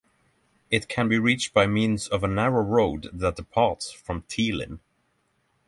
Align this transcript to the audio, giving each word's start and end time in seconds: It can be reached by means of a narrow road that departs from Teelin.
It 0.71 0.87
can 0.87 1.09
be 1.09 1.19
reached 1.19 1.53
by 1.53 1.67
means 1.67 2.07
of 2.07 2.23
a 2.23 2.27
narrow 2.27 2.63
road 2.63 3.11
that 3.13 3.35
departs 3.35 3.91
from 3.91 4.23
Teelin. 4.23 4.79